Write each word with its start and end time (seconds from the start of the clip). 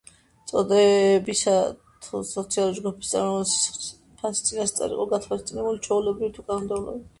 წოდებებისა 0.51 1.53
თი 2.05 2.21
სოციალური 2.29 2.79
ჯგუფების 2.79 3.13
წარმომადგენელთა 3.13 3.53
„სისხლის 3.67 3.93
ფასი“ 4.23 4.45
წინასწარ 4.51 4.99
იყო 4.99 5.09
გათვალისწინებული 5.15 5.87
ჩვეულებით 5.89 6.37
თუ 6.41 6.51
კანონმდებლობაში. 6.51 7.09